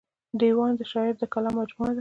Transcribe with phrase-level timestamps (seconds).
[0.39, 1.89] دېوان د شاعر د کلام مجموعه ده.